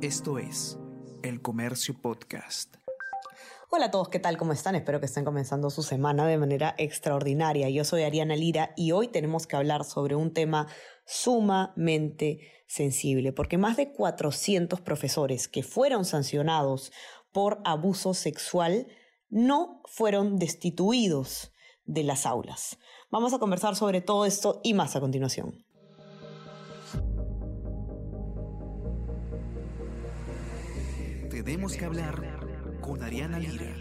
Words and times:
Esto 0.00 0.38
es 0.38 0.78
El 1.24 1.42
Comercio 1.42 2.00
Podcast. 2.00 2.76
Hola 3.68 3.86
a 3.86 3.90
todos, 3.90 4.08
¿qué 4.08 4.20
tal? 4.20 4.36
¿Cómo 4.36 4.52
están? 4.52 4.76
Espero 4.76 5.00
que 5.00 5.06
estén 5.06 5.24
comenzando 5.24 5.70
su 5.70 5.82
semana 5.82 6.24
de 6.28 6.38
manera 6.38 6.76
extraordinaria. 6.78 7.68
Yo 7.68 7.82
soy 7.82 8.04
Ariana 8.04 8.36
Lira 8.36 8.72
y 8.76 8.92
hoy 8.92 9.08
tenemos 9.08 9.48
que 9.48 9.56
hablar 9.56 9.84
sobre 9.84 10.14
un 10.14 10.32
tema 10.32 10.68
sumamente 11.04 12.38
sensible, 12.68 13.32
porque 13.32 13.58
más 13.58 13.76
de 13.76 13.90
400 13.90 14.80
profesores 14.82 15.48
que 15.48 15.64
fueron 15.64 16.04
sancionados 16.04 16.92
por 17.32 17.60
abuso 17.64 18.14
sexual 18.14 18.86
no 19.30 19.82
fueron 19.86 20.38
destituidos 20.38 21.52
de 21.86 22.04
las 22.04 22.24
aulas. 22.24 22.78
Vamos 23.10 23.34
a 23.34 23.40
conversar 23.40 23.74
sobre 23.74 24.00
todo 24.00 24.26
esto 24.26 24.60
y 24.62 24.74
más 24.74 24.94
a 24.94 25.00
continuación. 25.00 25.64
Tenemos 31.44 31.76
que 31.76 31.84
hablar 31.84 32.20
con 32.80 33.00
Ariana 33.00 33.38
Lira. 33.38 33.72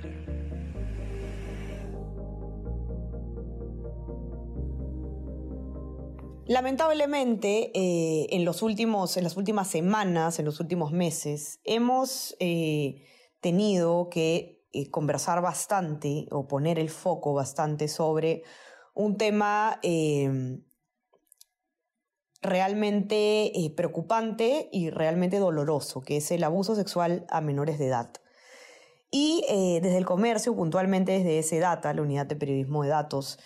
Lamentablemente, 6.45 7.71
eh, 7.73 8.27
en, 8.30 8.45
los 8.45 8.61
últimos, 8.61 9.17
en 9.17 9.23
las 9.23 9.38
últimas 9.38 9.67
semanas, 9.70 10.38
en 10.38 10.45
los 10.45 10.59
últimos 10.59 10.91
meses, 10.91 11.59
hemos 11.63 12.35
eh, 12.39 13.07
tenido 13.41 14.08
que 14.09 14.63
eh, 14.71 14.91
conversar 14.91 15.41
bastante 15.41 16.27
o 16.30 16.47
poner 16.47 16.77
el 16.77 16.91
foco 16.91 17.33
bastante 17.33 17.88
sobre 17.88 18.44
un 18.94 19.17
tema 19.17 19.80
realmente 22.41 23.51
preocupante 23.75 24.69
y 24.71 24.89
realmente 24.89 25.39
doloroso, 25.39 26.01
que 26.01 26.17
es 26.17 26.31
el 26.31 26.43
abuso 26.43 26.75
sexual 26.75 27.25
a 27.29 27.41
menores 27.41 27.79
de 27.79 27.87
edad. 27.87 28.11
Y 29.09 29.44
desde 29.49 29.97
el 29.97 30.05
comercio, 30.05 30.55
puntualmente 30.55 31.13
desde 31.13 31.39
ese 31.39 31.59
data, 31.59 31.94
la 31.94 32.02
unidad 32.02 32.25
de 32.25 32.35
periodismo 32.35 32.83
de 32.83 32.89
datos, 32.89 33.39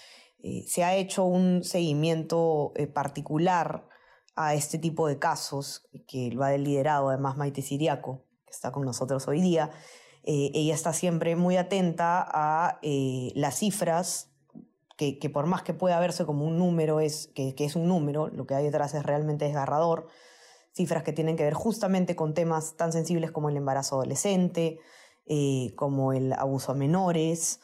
eh, 0.44 0.64
se 0.67 0.83
ha 0.83 0.95
hecho 0.95 1.23
un 1.23 1.64
seguimiento 1.64 2.72
eh, 2.75 2.88
particular 2.88 3.88
a 4.36 4.56
este 4.56 4.80
tipo 4.80 5.08
de 5.08 5.20
casos, 5.20 5.88
que 6.08 6.31
lo 6.31 6.44
ha 6.44 6.52
liderado 6.58 7.09
además 7.09 7.38
Maite 7.38 7.61
Siriaco, 7.61 8.26
que 8.45 8.52
está 8.52 8.72
con 8.72 8.83
nosotros 8.83 9.28
hoy 9.28 9.42
día. 9.42 9.70
Eh, 10.23 10.52
ella 10.53 10.73
está 10.73 10.94
siempre 10.94 11.36
muy 11.36 11.58
atenta 11.58 12.26
a 12.28 12.80
las 12.81 13.58
cifras, 13.58 14.31
que, 15.20 15.30
por 15.30 15.48
más 15.48 15.64
que 15.64 15.74
pueda 15.74 16.00
verse 16.00 16.26
como 16.26 16.46
un 16.46 16.58
número, 16.58 17.00
es, 17.00 17.28
que, 17.36 17.54
es 17.58 17.76
un 17.76 17.88
número, 17.88 18.28
lo 18.28 18.46
que 18.46 18.56
hay 18.56 18.66
detrás 18.66 18.94
es 18.94 19.04
realmente 19.04 19.46
desgarrador. 19.46 20.08
Cifras 20.74 21.04
que 21.04 21.14
tienen 21.14 21.36
que 21.36 21.44
ver 21.44 21.54
justamente 21.54 22.16
con 22.16 22.34
temas 22.34 22.78
tan 22.78 22.92
sensibles 22.92 23.32
como 23.32 23.50
el 23.50 23.58
embarazo 23.58 23.96
adolescente, 23.96 24.80
como 25.76 26.14
el 26.14 26.34
abuso 26.34 26.72
a 26.72 26.76
menores, 26.76 27.60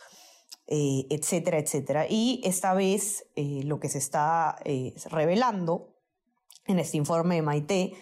eh, 0.70 1.06
etcétera, 1.10 1.60
etcétera. 1.60 2.08
Y 2.10 2.42
esta 2.44 2.74
vez 2.74 3.26
eh, 3.36 3.62
lo 3.64 3.80
que 3.80 3.88
se 3.88 4.00
está 4.00 4.58
eh, 4.66 4.94
revelando 5.10 5.96
en 6.66 6.80
este 6.80 6.98
informe 6.98 7.36
de 7.36 7.42
Maite 7.42 7.94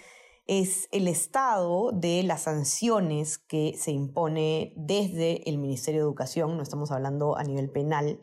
es 0.48 0.88
el 0.92 1.08
estado 1.08 1.92
de 1.92 2.24
las 2.24 2.44
sanciones 2.44 3.38
que 3.38 3.76
se 3.78 3.92
impone 3.92 4.74
desde 4.78 5.48
el 5.48 5.60
Ministerio 5.60 6.02
de 6.02 6.06
Educación, 6.06 6.58
no 6.58 6.64
estamos 6.64 6.92
hablando 6.92 7.38
a 7.38 7.44
nivel 7.44 7.70
penal, 7.70 8.20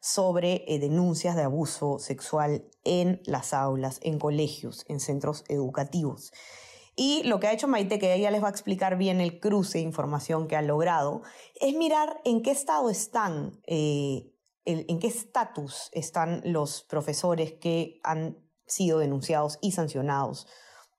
sobre 0.00 0.64
denuncias 0.80 1.36
de 1.36 1.42
abuso 1.42 1.98
sexual 1.98 2.68
en 2.84 3.20
las 3.24 3.52
aulas, 3.52 3.98
en 4.02 4.18
colegios, 4.18 4.84
en 4.88 5.00
centros 5.00 5.44
educativos. 5.48 6.32
Y 7.00 7.22
lo 7.22 7.38
que 7.38 7.46
ha 7.46 7.52
hecho 7.52 7.68
Maite, 7.68 8.00
que 8.00 8.12
ella 8.14 8.30
les 8.30 8.42
va 8.42 8.48
a 8.48 8.50
explicar 8.50 8.98
bien 8.98 9.20
el 9.20 9.38
cruce 9.38 9.78
de 9.78 9.84
información 9.84 10.48
que 10.48 10.56
ha 10.56 10.62
logrado, 10.62 11.22
es 11.60 11.76
mirar 11.76 12.20
en 12.24 12.42
qué 12.42 12.50
estado 12.50 12.90
están, 12.90 13.60
eh, 13.66 14.32
en 14.64 14.98
qué 14.98 15.06
estatus 15.06 15.90
están 15.92 16.42
los 16.44 16.82
profesores 16.82 17.52
que 17.52 18.00
han 18.02 18.38
sido 18.66 18.98
denunciados 18.98 19.58
y 19.62 19.72
sancionados 19.72 20.46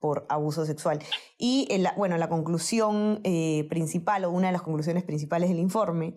por 0.00 0.26
abuso 0.28 0.64
sexual. 0.64 0.98
Y 1.38 1.68
bueno, 1.96 2.16
la 2.16 2.28
conclusión 2.28 3.20
eh, 3.22 3.66
principal 3.68 4.24
o 4.24 4.30
una 4.30 4.48
de 4.48 4.52
las 4.52 4.62
conclusiones 4.62 5.04
principales 5.04 5.50
del 5.50 5.58
informe 5.58 6.16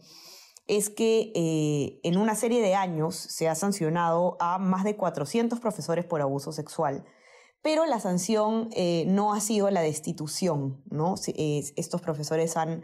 es 0.68 0.90
que 0.90 1.32
eh, 1.36 2.00
en 2.04 2.18
una 2.18 2.36
serie 2.36 2.62
de 2.62 2.76
años 2.76 3.16
se 3.16 3.50
ha 3.50 3.56
sancionado 3.56 4.38
a 4.40 4.58
más 4.60 4.84
de 4.84 4.96
400 4.96 5.60
profesores 5.60 6.06
por 6.06 6.22
abuso 6.22 6.52
sexual 6.52 7.06
pero 7.64 7.86
la 7.86 8.00
sanción 8.00 8.70
eh, 8.76 9.06
no 9.08 9.34
ha 9.34 9.40
sido 9.40 9.72
la 9.72 9.82
destitución, 9.82 10.84
¿no? 10.92 11.16
estos 11.16 12.02
profesores 12.02 12.58
han 12.58 12.84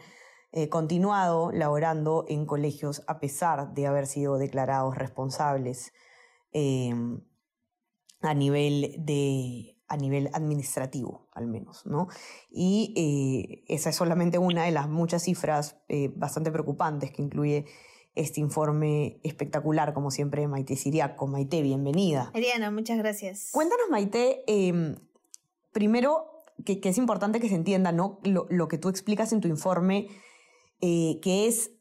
eh, 0.53 0.69
continuado 0.69 1.51
laborando 1.51 2.25
en 2.29 2.45
colegios 2.45 3.03
a 3.05 3.19
pesar 3.19 3.73
de 3.73 3.85
haber 3.85 4.07
sido 4.07 4.37
declarados 4.37 4.95
responsables 4.95 5.91
em, 6.53 7.21
a 8.21 8.33
nivel 8.33 8.95
de 8.97 9.77
a 9.89 9.97
nivel 9.97 10.29
administrativo, 10.33 11.27
al 11.33 11.47
menos, 11.47 11.85
¿no? 11.85 12.07
Y 12.49 12.93
eh, 12.95 13.73
esa 13.73 13.89
es 13.89 13.95
solamente 13.95 14.37
una 14.37 14.63
de 14.63 14.71
las 14.71 14.87
muchas 14.87 15.23
cifras 15.23 15.77
bastante 16.15 16.51
preocupantes 16.51 17.11
que 17.11 17.21
incluye 17.21 17.65
este 18.15 18.39
informe 18.39 19.19
espectacular, 19.23 19.93
como 19.93 20.11
siempre, 20.11 20.41
de 20.41 20.47
Maite 20.47 20.75
Siriaco. 20.75 21.27
Maite, 21.27 21.61
bienvenida. 21.61 22.31
Ariana, 22.33 22.71
muchas 22.71 22.97
gracias. 22.97 23.49
Cuéntanos, 23.51 23.89
Maite, 23.89 24.43
em, 24.47 24.95
primero, 25.71 26.25
que, 26.65 26.79
es 26.83 26.97
importante 26.97 27.39
que 27.39 27.49
se 27.49 27.55
entienda 27.55 27.91
¿no? 27.91 28.19
lo, 28.23 28.67
que 28.67 28.77
tú 28.77 28.89
explicas 28.89 29.31
en 29.31 29.41
tu 29.41 29.47
informe, 29.47 30.07
eh, 30.81 31.19
que 31.21 31.47
es 31.47 31.71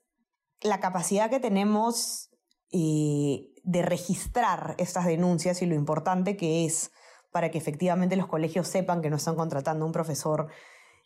la 0.61 0.81
capacidad 0.81 1.31
que 1.31 1.41
tenemos 1.41 2.31
eh, 2.73 3.55
de 3.65 3.83
registrar 3.83 4.75
estas 4.79 5.07
denuncias 5.07 5.63
y 5.63 5.67
lo 5.67 5.75
importante 5.75 6.37
que 6.37 6.65
es 6.65 6.93
para 7.31 7.51
que 7.51 7.59
efectivamente 7.59 8.17
los 8.17 8.27
colegios 8.27 8.69
sepan 8.69 9.03
que 9.03 9.11
no 9.11 9.17
están 9.17 9.37
contratando 9.37 9.85
a 9.85 9.87
un 9.87 9.93
profesor 9.93 10.49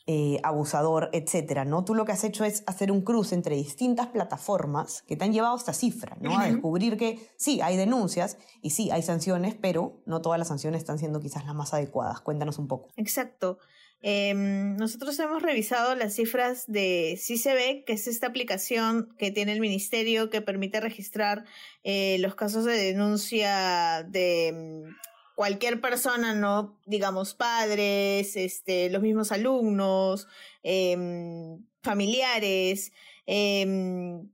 eh, 0.09 0.41
abusador, 0.43 1.11
etcétera, 1.13 1.65
¿no? 1.65 1.85
Tú 1.85 1.95
lo 1.95 2.05
que 2.05 2.11
has 2.11 2.25
hecho 2.25 2.45
es 2.45 2.65
hacer 2.67 2.91
un 2.91 3.03
cruce 3.03 3.37
entre 3.37 3.55
distintas 3.55 4.09
plataformas 4.09 5.03
que 5.03 5.17
te 5.17 5.25
han 5.25 5.33
llevado 5.33 5.55
a 5.55 5.59
esta 5.59 5.73
cifra, 5.73 6.17
¿no? 6.21 6.37
A 6.37 6.47
descubrir 6.47 6.97
que 6.97 7.21
sí, 7.37 7.61
hay 7.61 7.77
denuncias 7.77 8.37
y 8.63 8.71
sí, 8.71 8.91
hay 8.91 9.03
sanciones, 9.03 9.55
pero 9.55 10.03
no 10.05 10.21
todas 10.21 10.41
las 10.41 10.49
sanciones 10.49 10.81
están 10.81 10.99
siendo 10.99 11.21
quizás 11.21 11.45
las 11.45 11.55
más 11.55 11.73
adecuadas. 11.73 12.21
Cuéntanos 12.21 12.59
un 12.59 12.67
poco. 12.67 12.89
Exacto. 12.97 13.59
Em, 14.01 14.77
nosotros 14.77 15.17
hemos 15.21 15.41
revisado 15.41 15.95
las 15.95 16.15
cifras 16.15 16.65
de 16.67 17.17
CICB, 17.17 17.85
que 17.85 17.93
es 17.93 18.09
esta 18.09 18.27
aplicación 18.27 19.15
que 19.17 19.31
tiene 19.31 19.53
el 19.53 19.61
ministerio 19.61 20.31
que 20.31 20.41
permite 20.41 20.81
registrar 20.81 21.45
eh, 21.85 22.17
los 22.19 22.35
casos 22.35 22.65
de 22.65 22.73
denuncia 22.73 24.05
de 24.09 24.93
cualquier 25.43 25.81
persona, 25.81 26.37
¿no? 26.37 26.79
Digamos, 26.87 27.35
padres, 27.35 28.37
este, 28.37 28.89
los 28.91 29.03
mismos 29.03 29.33
alumnos, 29.33 30.29
em, 30.63 31.67
familiares, 31.83 32.93
em, 33.27 34.31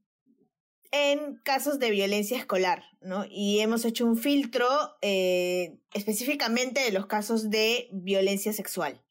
en 0.90 1.36
casos 1.44 1.78
de 1.78 1.90
violencia 1.92 2.36
escolar, 2.36 2.84
¿no? 3.00 3.24
Y 3.30 3.60
hemos 3.60 3.86
hecho 3.86 4.04
un 4.04 4.18
filtro 4.18 4.68
eh, 5.00 5.78
específicamente 5.94 6.82
de 6.82 6.92
los 6.92 7.06
casos 7.06 7.48
de 7.48 7.88
violencia 7.90 8.52
sexual. 8.52 9.02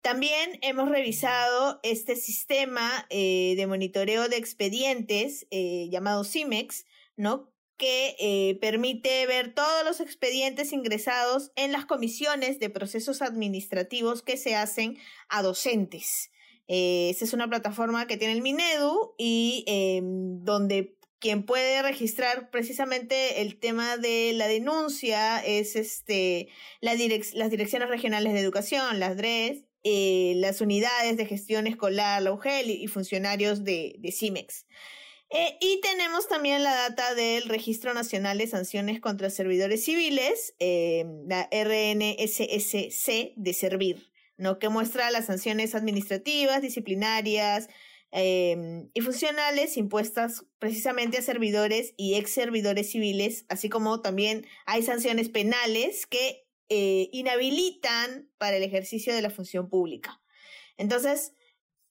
También 0.00 0.58
hemos 0.62 0.88
revisado 0.88 1.78
este 1.84 2.16
sistema 2.16 3.06
eh, 3.08 3.54
de 3.56 3.68
monitoreo 3.68 4.28
de 4.28 4.36
expedientes 4.36 5.46
eh, 5.52 5.88
llamado 5.92 6.24
CIMEX, 6.24 6.86
¿no? 7.16 7.52
Que 7.76 8.16
eh, 8.18 8.58
permite 8.60 9.26
ver 9.26 9.54
todos 9.54 9.84
los 9.84 10.00
expedientes 10.00 10.72
ingresados 10.72 11.52
en 11.56 11.72
las 11.72 11.84
comisiones 11.84 12.58
de 12.58 12.70
procesos 12.70 13.22
administrativos 13.22 14.22
que 14.22 14.36
se 14.36 14.54
hacen 14.54 14.98
a 15.28 15.42
docentes. 15.42 16.30
Eh, 16.68 17.10
esa 17.10 17.24
es 17.24 17.32
una 17.32 17.48
plataforma 17.48 18.06
que 18.06 18.16
tiene 18.16 18.34
el 18.34 18.42
Minedu 18.42 19.14
y 19.18 19.64
em, 19.66 20.42
donde 20.42 20.96
quien 21.18 21.44
puede 21.44 21.80
registrar 21.82 22.50
precisamente 22.50 23.40
el 23.42 23.58
tema 23.58 23.96
de 23.96 24.32
la 24.34 24.48
denuncia 24.48 25.38
es 25.44 25.76
este, 25.76 26.48
las 26.80 26.98
direcciones 26.98 27.88
regionales 27.88 28.32
de 28.32 28.40
educación, 28.40 29.00
las 29.00 29.16
DRES, 29.16 29.64
eh, 29.84 30.34
las 30.36 30.60
unidades 30.60 31.16
de 31.16 31.26
gestión 31.26 31.66
escolar, 31.66 32.20
la 32.22 32.32
UGEL 32.32 32.70
y, 32.70 32.86
funcionarios 32.88 33.64
de 33.64 33.98
CIMEX. 34.12 34.66
Eh, 35.30 35.58
y 35.60 35.80
tenemos 35.80 36.28
también 36.28 36.62
la 36.62 36.74
data 36.74 37.14
del 37.14 37.48
Registro 37.48 37.92
Nacional 37.94 38.38
de 38.38 38.46
Sanciones 38.46 39.00
contra 39.00 39.28
Servidores 39.28 39.84
Civiles, 39.84 40.54
eh, 40.60 41.04
la 41.26 41.48
RNSSC 41.50 43.32
de 43.34 43.52
Servir, 43.52 44.12
¿no? 44.36 44.60
que 44.60 44.68
muestra 44.68 45.10
las 45.10 45.26
sanciones 45.26 45.74
administrativas, 45.74 46.62
disciplinarias 46.62 47.68
em, 48.12 48.88
y 48.94 49.00
funcionales 49.00 49.76
impuestas 49.76 50.44
precisamente 50.60 51.18
a 51.18 51.22
servidores 51.22 51.92
y 51.96 52.14
ex 52.14 52.30
servidores 52.30 52.90
civiles, 52.92 53.46
así 53.48 53.68
como 53.68 54.00
también 54.02 54.46
hay 54.64 54.84
sanciones 54.84 55.28
penales 55.28 56.06
que 56.06 56.46
eh, 56.68 57.08
inhabilitan 57.12 58.30
para 58.38 58.56
el 58.56 58.62
ejercicio 58.62 59.12
de 59.12 59.22
la 59.22 59.30
función 59.30 59.68
pública. 59.68 60.20
Entonces, 60.76 61.32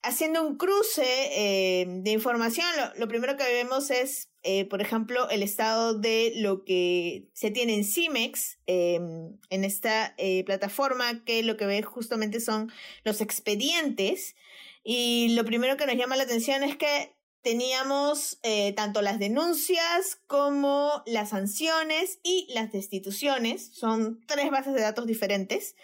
haciendo 0.06 0.46
un 0.46 0.57
cruce 0.57 1.04
eh, 1.04 1.86
de 1.88 2.12
información, 2.12 2.68
lo, 2.96 3.07
primero 3.07 3.36
que 3.38 3.44
vemos 3.44 3.90
es, 3.90 4.30
eh, 4.44 4.66
por 4.66 4.81
ejemplo, 4.81 5.30
el 5.30 5.42
estado 5.42 5.98
de 5.98 6.34
lo 6.36 6.63
que 6.63 7.28
se 7.34 7.50
tiene 7.50 7.74
en 7.74 7.84
CIMEX, 7.84 8.60
em, 8.68 9.38
en 9.50 9.63
esta 9.63 10.13
eh, 10.18 10.44
plataforma, 10.46 11.24
que 11.25 11.42
lo 11.44 11.57
que 11.57 11.66
ve 11.66 11.81
justamente 11.81 12.40
son 12.40 12.72
los 13.04 13.19
expedientes. 13.19 14.36
Y 14.84 15.30
lo 15.30 15.44
primero 15.44 15.75
que 15.75 15.88
nos 15.88 15.96
llama 15.96 16.16
la 16.16 16.24
atención 16.24 16.63
es 16.63 16.78
que 16.78 17.16
teníamos 17.42 18.40
tanto 18.75 19.04
las 19.04 19.19
denuncias 19.19 20.19
como 20.25 21.04
las 21.06 21.30
sanciones 21.30 22.19
y 22.24 22.48
las 22.54 22.72
destituciones. 22.72 23.69
Son 23.74 24.19
tres 24.25 24.50
bases 24.50 24.74
de 24.74 24.81
datos 24.81 25.06
diferentes. 25.06 25.75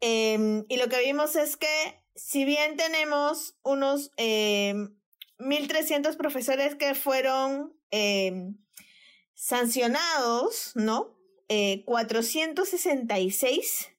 Em, 0.00 0.64
y 0.68 0.76
lo 0.76 0.88
que 0.88 1.00
vimos 1.00 1.36
es 1.36 1.56
que 1.56 1.68
si 2.18 2.44
bien 2.44 2.76
tenemos 2.76 3.56
unos 3.62 4.10
1.300 4.16 4.78
eh, 5.38 6.16
profesores 6.16 6.74
que 6.74 6.94
fueron 6.94 7.72
eh, 7.90 8.52
sancionados, 9.34 10.72
¿no? 10.74 11.16
466 11.86 13.82
eh, 13.82 13.96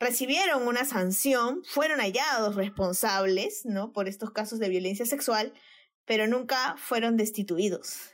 recibieron 0.00 0.66
una 0.66 0.84
sanción, 0.84 1.62
fueron 1.64 2.00
hallados 2.00 2.56
responsables, 2.56 3.66
¿no? 3.66 3.92
Por 3.92 4.08
estos 4.08 4.32
casos 4.32 4.58
de 4.58 4.70
violencia 4.70 5.04
sexual, 5.04 5.52
pero 6.06 6.26
nunca 6.26 6.74
fueron 6.78 7.16
destituidos. 7.16 8.10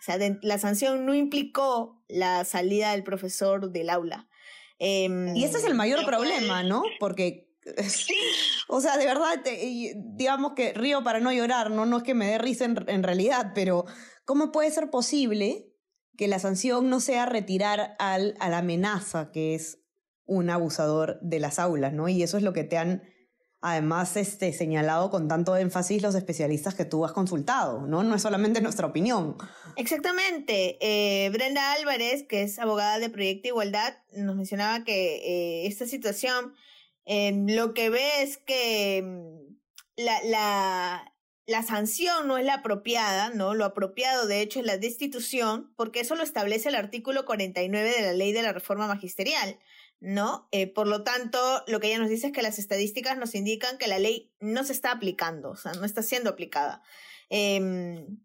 O 0.00 0.04
sea, 0.04 0.18
la 0.42 0.58
sanción 0.58 1.04
no 1.04 1.14
implicó 1.14 2.00
la 2.08 2.44
salida 2.44 2.92
del 2.92 3.02
profesor 3.02 3.72
del 3.72 3.90
aula. 3.90 4.28
Em, 4.78 5.34
y 5.34 5.44
ese 5.44 5.58
es 5.58 5.64
el 5.64 5.74
mayor 5.74 6.04
problema, 6.04 6.62
¿no? 6.62 6.84
Porque 7.00 7.43
o 8.68 8.80
sea, 8.80 8.96
de 8.96 9.06
verdad, 9.06 9.42
digamos 10.16 10.52
que 10.54 10.72
río 10.72 11.02
para 11.02 11.20
no 11.20 11.32
llorar, 11.32 11.70
¿no? 11.70 11.86
No 11.86 11.98
es 11.98 12.02
que 12.02 12.14
me 12.14 12.26
dé 12.26 12.38
risa 12.38 12.64
en, 12.64 13.02
realidad, 13.02 13.52
pero 13.54 13.84
¿cómo 14.24 14.52
puede 14.52 14.70
ser 14.70 14.90
posible 14.90 15.70
que 16.16 16.28
la 16.28 16.38
sanción 16.38 16.88
no 16.90 17.00
sea 17.00 17.26
retirar 17.26 17.96
al, 17.98 18.36
a 18.38 18.48
la 18.48 18.58
amenaza 18.58 19.32
que 19.32 19.54
es 19.54 19.80
un 20.26 20.50
abusador 20.50 21.18
de 21.20 21.40
las 21.40 21.58
aulas, 21.58 21.92
¿no? 21.92 22.08
Y 22.08 22.22
eso 22.22 22.36
es 22.36 22.42
lo 22.42 22.52
que 22.52 22.64
te 22.64 22.78
han 22.78 23.02
además 23.66 24.14
este, 24.18 24.52
señalado 24.52 25.08
con 25.08 25.26
tanto 25.26 25.56
énfasis 25.56 26.02
los 26.02 26.14
especialistas 26.14 26.74
que 26.74 26.84
tú 26.84 27.02
has 27.06 27.12
consultado, 27.12 27.86
¿no? 27.86 28.02
No 28.02 28.14
es 28.14 28.20
solamente 28.20 28.60
nuestra 28.60 28.86
opinión. 28.86 29.38
Exactamente. 29.76 30.76
Eh, 30.82 31.30
Brenda 31.30 31.72
Álvarez, 31.72 32.26
que 32.28 32.42
es 32.42 32.58
abogada 32.58 32.98
de 32.98 33.08
Proyecto 33.08 33.48
Igualdad, 33.48 33.94
nos 34.14 34.36
mencionaba 34.36 34.84
que 34.84 35.16
eh, 35.16 35.66
esta 35.66 35.86
situación 35.86 36.52
Em, 37.06 37.46
lo 37.48 37.74
que 37.74 37.90
ve 37.90 38.22
es 38.22 38.38
que 38.38 39.02
mm, 39.04 39.56
la, 39.96 40.22
la, 40.24 41.14
la 41.46 41.62
sanción 41.62 42.26
no 42.26 42.38
es 42.38 42.44
la 42.44 42.54
apropiada, 42.54 43.30
¿no? 43.30 43.54
Lo 43.54 43.64
apropiado, 43.64 44.26
de 44.26 44.40
hecho, 44.40 44.60
es 44.60 44.66
la 44.66 44.78
destitución, 44.78 45.72
porque 45.76 46.00
eso 46.00 46.14
lo 46.14 46.22
establece 46.22 46.70
el 46.70 46.74
artículo 46.74 47.24
49 47.26 47.90
de 47.90 48.02
la 48.02 48.12
ley 48.12 48.32
de 48.32 48.42
la 48.42 48.52
reforma 48.52 48.86
magisterial, 48.86 49.58
¿no? 50.00 50.48
Eh, 50.52 50.66
por 50.66 50.86
lo 50.86 51.02
tanto, 51.04 51.62
lo 51.66 51.80
que 51.80 51.88
ella 51.88 51.98
nos 51.98 52.08
dice 52.08 52.28
es 52.28 52.32
que 52.32 52.42
las 52.42 52.58
estadísticas 52.58 53.18
nos 53.18 53.34
indican 53.34 53.76
que 53.78 53.88
la 53.88 53.98
ley 53.98 54.32
no 54.40 54.64
se 54.64 54.72
está 54.72 54.92
aplicando, 54.92 55.50
o 55.50 55.56
sea, 55.56 55.72
no 55.74 55.84
está 55.84 56.02
siendo 56.02 56.30
aplicada. 56.30 56.82
Em, 57.28 58.18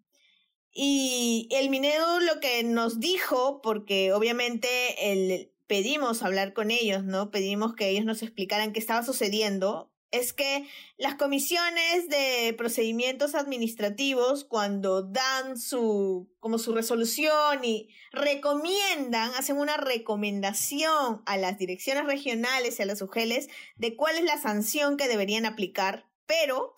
y 0.72 1.50
el 1.52 1.70
Minedo 1.70 2.20
lo 2.22 2.40
que 2.40 2.64
nos 2.64 3.00
dijo, 3.00 3.62
porque 3.62 4.14
obviamente 4.14 5.12
el, 5.12 5.52
pedimos 5.70 6.24
hablar 6.24 6.54
con 6.54 6.72
ellos, 6.72 7.04
¿no? 7.06 7.30
Pedimos 7.30 7.76
que 7.76 7.90
ellos 7.90 8.04
nos 8.04 8.24
explicaran 8.24 8.74
qué 8.74 8.80
estaba 8.80 9.04
sucediendo, 9.04 9.94
es 10.12 10.34
que 10.34 10.66
las 10.98 11.14
comisiones 11.14 12.10
de 12.10 12.56
procedimientos 12.58 13.36
administrativos, 13.36 14.44
cuando 14.44 15.04
dan 15.04 15.60
su, 15.60 16.28
como 16.40 16.58
su 16.58 16.74
resolución 16.74 17.64
y 17.64 17.90
recomiendan, 18.12 19.32
hacen 19.36 19.58
una 19.58 19.78
recomendación 19.78 21.22
a 21.28 21.38
las 21.38 21.60
direcciones 21.60 22.06
regionales 22.06 22.80
y 22.80 22.82
a 22.82 22.88
las 22.88 23.04
UGELES 23.04 23.50
de 23.76 23.96
cuál 23.96 24.18
es 24.18 24.24
la 24.24 24.42
sanción 24.42 24.98
que 24.98 25.08
deberían 25.08 25.46
aplicar, 25.46 26.10
pero 26.26 26.76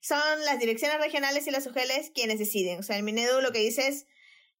son 0.00 0.44
las 0.44 0.58
direcciones 0.58 0.98
regionales 0.98 1.46
y 1.46 1.52
las 1.52 1.68
UGELES 1.68 2.10
quienes 2.12 2.40
deciden. 2.40 2.80
O 2.80 2.82
sea, 2.82 2.96
el 2.96 3.04
Minedu 3.04 3.40
lo 3.40 3.52
que 3.52 3.60
dice 3.60 3.86
es, 3.86 4.06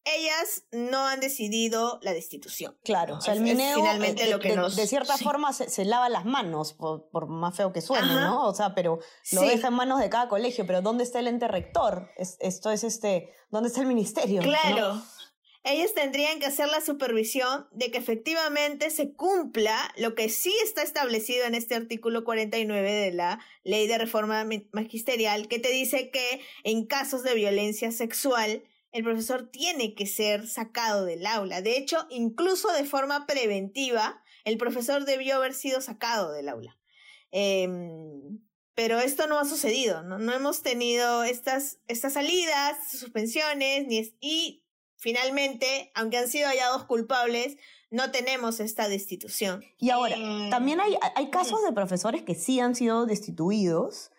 ellas 0.05 0.65
no 0.73 1.07
han 1.07 1.21
decidido 1.21 1.99
la 2.03 2.13
destitución. 2.13 2.77
Claro, 2.83 3.17
o 3.17 3.21
sea, 3.21 3.35
el 3.35 3.41
Mineo 3.41 3.77
finalmente 3.77 4.29
lo 4.31 4.41
que 4.41 4.57
de, 4.57 4.87
cierta 4.87 5.17
forma 5.17 5.53
se, 5.53 5.85
lava 5.85 6.09
las 6.09 6.25
manos, 6.25 6.73
por, 6.73 7.29
más 7.29 7.57
feo 7.57 7.73
que 7.73 7.81
suene, 7.81 8.15
¿no? 8.15 8.47
O 8.47 8.55
sea, 8.55 8.75
pero 8.75 8.99
lo 9.33 9.43
deja 9.43 9.69
en 9.69 9.75
manos 9.75 10.01
de 10.01 10.11
cada 10.11 10.29
colegio, 10.29 10.67
pero 10.67 10.83
¿dónde 10.83 11.05
está 11.05 11.21
el 11.21 11.29
ente 11.29 11.49
rector? 11.49 12.11
esto 12.17 12.71
es 12.71 12.85
este, 12.85 13.33
¿dónde 13.51 13.69
está 13.69 13.81
el 13.81 13.87
ministerio? 13.87 14.43
Claro. 14.43 15.03
Ellos 15.65 15.95
tendrían 15.95 16.41
que 16.41 16.47
hacer 16.47 16.69
la 16.69 16.81
supervisión 16.81 17.69
de 17.71 17.93
que 17.93 17.99
efectivamente 17.99 18.91
se 18.91 19.13
cumpla 19.13 19.79
lo 19.97 20.17
que 20.17 20.29
sí 20.29 20.53
está 20.65 20.83
establecido 20.83 21.45
en 21.45 21.55
este 21.55 21.77
artículo 21.77 22.25
49 22.25 22.91
de 22.91 23.13
la 23.13 23.39
Ley 23.63 23.87
de 23.87 23.99
Reforma 23.99 24.45
Magisterial, 24.73 25.47
que 25.47 25.61
te 25.61 25.71
dice 25.71 26.11
que 26.11 26.41
en 26.65 26.85
casos 26.85 27.23
de 27.23 27.35
violencia 27.35 27.93
sexual, 27.93 28.65
el 28.93 29.05
profesor 29.05 29.49
tiene 29.51 29.95
que 29.95 30.07
ser 30.07 30.47
sacado 30.47 31.05
del 31.05 31.27
aula. 31.27 31.63
De 31.63 31.79
hecho, 31.79 32.07
incluso 32.11 32.71
de 32.73 32.85
forma 32.85 33.27
preventiva, 33.27 34.23
el 34.45 34.59
profesor 34.59 35.05
debió 35.05 35.37
haber 35.37 35.55
sido 35.55 35.81
sacado 35.81 36.33
del 36.33 36.49
aula. 36.49 36.79
Em, 37.31 38.41
pero 38.75 39.01
esto 39.01 39.27
no 39.27 39.39
ha 39.39 39.45
sucedido, 39.45 40.03
¿no? 40.03 40.19
no 40.19 40.33
hemos 40.33 40.63
tenido 40.63 41.25
estas, 41.25 41.79
estas 41.89 42.15
salidas, 42.15 42.77
suspensiones, 42.91 43.87
ni 43.87 44.15
y 44.21 44.65
finalmente, 44.97 45.91
aunque 45.95 46.19
han 46.19 46.29
sido 46.29 46.49
hallados 46.49 46.85
culpables, 46.85 47.57
no 47.91 48.11
tenemos 48.11 48.61
esta 48.61 48.89
destitución. 48.89 49.65
Y 49.79 49.91
ahora, 49.91 50.17
em, 50.17 50.51
también 50.51 50.81
hay, 50.81 50.97
hay 51.15 51.31
casos 51.31 51.63
de 51.65 51.73
profesores 51.73 52.23
que 52.23 52.35
sí 52.35 52.61
han 52.61 52.75
sido 52.75 53.05
destituidos 53.05 54.12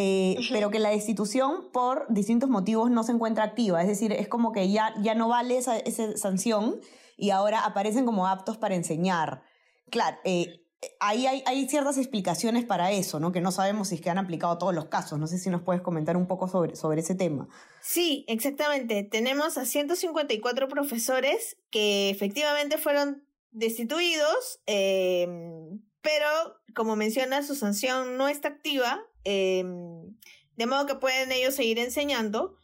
eh, 0.00 0.36
pero 0.52 0.70
que 0.70 0.78
la 0.78 0.90
destitución 0.90 1.72
por 1.72 2.06
distintos 2.08 2.48
motivos 2.48 2.88
no 2.88 3.02
se 3.02 3.10
encuentra 3.10 3.42
activa. 3.42 3.82
Es 3.82 3.88
decir, 3.88 4.12
es 4.12 4.28
como 4.28 4.52
que 4.52 4.70
ya, 4.70 4.94
ya 5.02 5.16
no 5.16 5.28
vale 5.28 5.58
esa, 5.58 5.76
esa 5.76 6.16
sanción 6.16 6.80
y 7.16 7.30
ahora 7.30 7.64
aparecen 7.64 8.06
como 8.06 8.28
aptos 8.28 8.56
para 8.56 8.76
enseñar. 8.76 9.42
Claro, 9.90 10.16
eh, 10.22 10.64
ahí 11.00 11.26
hay, 11.26 11.42
hay, 11.46 11.68
ciertas 11.68 11.98
explicaciones 11.98 12.64
para 12.64 12.92
eso, 12.92 13.18
¿no? 13.18 13.32
Que 13.32 13.40
no 13.40 13.50
sabemos 13.50 13.88
si 13.88 13.96
es 13.96 14.00
que 14.00 14.08
han 14.08 14.18
aplicado 14.18 14.56
todos 14.56 14.72
los 14.72 14.84
casos. 14.84 15.18
No 15.18 15.26
sé 15.26 15.36
si 15.36 15.50
nos 15.50 15.62
puedes 15.62 15.82
comentar 15.82 16.16
un 16.16 16.28
poco 16.28 16.46
sobre, 16.46 16.76
sobre 16.76 17.00
ese 17.00 17.16
tema. 17.16 17.48
Sí, 17.82 18.24
exactamente. 18.28 19.02
Tenemos 19.02 19.58
a 19.58 19.64
154 19.64 20.68
profesores 20.68 21.56
que 21.72 22.08
efectivamente 22.10 22.78
fueron 22.78 23.24
destituidos, 23.50 24.60
em, 24.66 25.80
pero 26.00 26.28
como 26.74 26.96
menciona, 26.96 27.42
su 27.42 27.54
sanción 27.54 28.16
no 28.16 28.28
está 28.28 28.48
activa 28.48 29.04
Em, 29.30 30.16
de 30.56 30.66
modo 30.66 30.86
que 30.86 30.94
pueden 30.94 31.32
ellos 31.32 31.54
seguir 31.54 31.78
enseñando. 31.78 32.56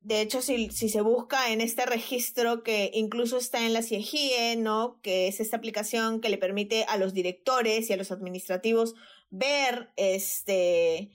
De 0.00 0.20
hecho, 0.22 0.42
si, 0.42 0.70
si, 0.70 0.88
se 0.88 1.02
busca 1.02 1.52
en 1.52 1.60
este 1.60 1.86
registro 1.86 2.64
que 2.64 2.90
incluso 2.94 3.36
está 3.36 3.64
en 3.64 3.74
la 3.74 3.82
CIEGIE, 3.82 4.56
¿no? 4.56 4.98
Que 5.02 5.28
es 5.28 5.38
esta 5.38 5.58
aplicación 5.58 6.20
que 6.20 6.28
le 6.28 6.36
permite 6.36 6.84
a 6.88 6.96
los 6.96 7.14
directores 7.14 7.88
y 7.88 7.92
a 7.92 7.96
los 7.96 8.10
administrativos 8.10 8.94
ver 9.30 9.92
este 9.96 11.12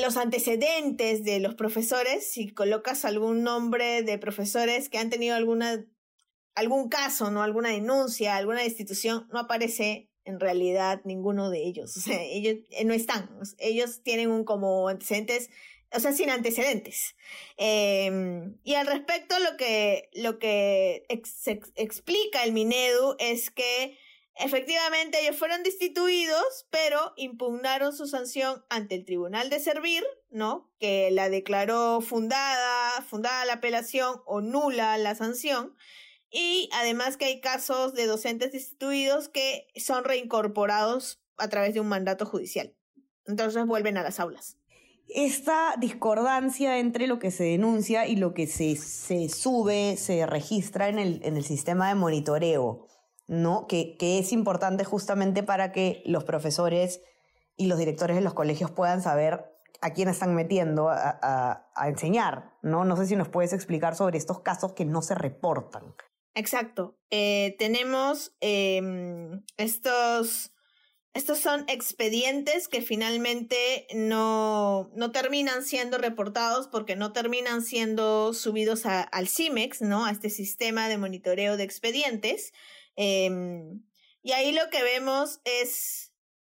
los 0.00 0.16
antecedentes 0.16 1.24
de 1.24 1.40
los 1.40 1.54
profesores, 1.56 2.32
si 2.32 2.48
colocas 2.54 3.04
algún 3.04 3.42
nombre 3.42 4.02
de 4.04 4.18
profesores 4.18 4.88
que 4.88 4.98
han 4.98 5.10
tenido 5.10 5.34
alguna 5.34 5.84
algún 6.54 6.88
caso, 6.88 7.30
¿no? 7.30 7.42
alguna 7.42 7.70
denuncia, 7.70 8.36
alguna 8.36 8.62
destitución, 8.62 9.28
no 9.32 9.40
aparece 9.40 10.09
en 10.24 10.40
realidad 10.40 11.00
ninguno 11.04 11.50
de 11.50 11.66
ellos. 11.66 11.96
O 12.00 12.00
sea, 12.00 12.22
ellos 12.22 12.56
eh, 12.70 12.84
no 12.84 12.94
están. 12.94 13.28
Ellos 13.58 14.02
tienen 14.02 14.30
un 14.30 14.44
como 14.44 14.88
antecedentes, 14.88 15.50
o 15.92 16.00
sea, 16.00 16.12
sin 16.12 16.30
antecedentes. 16.30 17.14
Em, 17.56 18.56
y 18.64 18.74
al 18.74 18.86
respecto, 18.86 19.38
lo 19.38 19.56
que, 19.56 20.08
lo 20.14 20.38
que 20.38 21.04
explica 21.08 22.44
el 22.44 22.52
Minedu 22.52 23.16
es 23.18 23.50
que 23.50 23.98
efectivamente 24.36 25.20
ellos 25.20 25.36
fueron 25.36 25.62
destituidos, 25.62 26.66
pero 26.70 27.12
impugnaron 27.16 27.94
su 27.94 28.06
sanción 28.06 28.64
ante 28.70 28.94
el 28.94 29.04
Tribunal 29.04 29.50
de 29.50 29.60
Servir, 29.60 30.04
¿no? 30.30 30.70
Que 30.78 31.10
la 31.10 31.28
declaró 31.28 32.00
fundada, 32.00 33.02
fundada 33.02 33.44
la 33.44 33.54
apelación 33.54 34.22
o 34.26 34.40
nula 34.40 34.96
la 34.98 35.14
sanción. 35.14 35.76
Y 36.30 36.70
además 36.72 37.16
que 37.16 37.24
hay 37.26 37.40
casos 37.40 37.94
de 37.94 38.06
docentes 38.06 38.52
destituidos 38.52 39.28
que 39.28 39.66
son 39.76 40.04
reincorporados 40.04 41.20
a 41.36 41.48
través 41.48 41.74
de 41.74 41.80
un 41.80 41.88
mandato 41.88 42.26
judicial. 42.26 42.74
Entonces 43.26 43.66
vuelven 43.66 43.96
a 43.96 44.02
las 44.02 44.20
aulas. 44.20 44.56
Esta 45.08 45.74
discordancia 45.78 46.78
entre 46.78 47.08
lo 47.08 47.18
que 47.18 47.32
se 47.32 47.44
denuncia 47.44 48.06
y 48.06 48.14
lo 48.14 48.32
que 48.32 48.46
se, 48.46 48.76
se 48.76 49.28
sube, 49.28 49.96
se 49.96 50.24
registra 50.24 50.88
en 50.88 51.00
el, 51.00 51.20
en 51.24 51.36
el 51.36 51.44
sistema 51.44 51.88
de 51.88 51.96
monitoreo, 51.96 52.86
¿no? 53.26 53.66
Que, 53.66 53.96
que 53.96 54.20
es 54.20 54.32
importante 54.32 54.84
justamente 54.84 55.42
para 55.42 55.72
que 55.72 56.02
los 56.06 56.22
profesores 56.22 57.00
y 57.56 57.66
los 57.66 57.78
directores 57.78 58.16
de 58.16 58.22
los 58.22 58.34
colegios 58.34 58.70
puedan 58.70 59.02
saber 59.02 59.50
a 59.80 59.90
quién 59.90 60.08
están 60.08 60.34
metiendo 60.34 60.88
a, 60.90 61.66
enseñar, 61.86 62.52
¿no? 62.62 62.84
No 62.84 62.96
sé 62.96 63.06
si 63.06 63.16
nos 63.16 63.28
puedes 63.28 63.52
explicar 63.52 63.96
sobre 63.96 64.18
estos 64.18 64.40
casos 64.40 64.72
que 64.72 64.84
no 64.84 65.02
se 65.02 65.14
reportan. 65.14 65.94
Exacto. 66.34 66.98
Eh, 67.10 67.56
tenemos 67.58 68.34
em, 68.40 69.42
estos, 69.56 70.52
estos 71.12 71.38
son 71.38 71.64
expedientes 71.68 72.68
que 72.68 72.82
finalmente 72.82 73.86
no, 73.94 74.90
no, 74.94 75.10
terminan 75.10 75.64
siendo 75.64 75.98
reportados 75.98 76.68
porque 76.68 76.96
no 76.96 77.12
terminan 77.12 77.62
siendo 77.62 78.32
subidos 78.32 78.86
al 78.86 79.28
CIMEX, 79.28 79.82
¿no? 79.82 80.04
A 80.06 80.12
este 80.12 80.30
sistema 80.30 80.88
de 80.88 80.98
monitoreo 80.98 81.56
de 81.56 81.64
expedientes. 81.64 82.52
Em, 82.96 83.82
y 84.22 84.32
ahí 84.32 84.52
lo 84.52 84.70
que 84.70 84.82
vemos 84.82 85.40
es 85.44 86.10